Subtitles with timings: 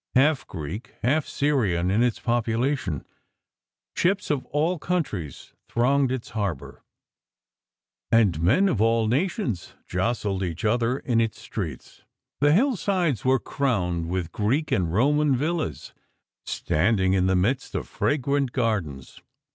[0.15, 3.05] Half Greek, half Syrian in its population,
[3.95, 6.83] ships of all countries thronged its harbour,
[8.11, 12.01] and men of all nations jostled each other in its streets.
[12.39, 15.93] The hill sides were crowned with Greek and Roman villas,
[16.47, 19.21] standing in the midst of fragrant gardens.